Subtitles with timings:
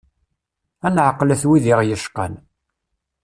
[0.87, 2.33] Ad neɛqlet wid i ɣ-yecqan.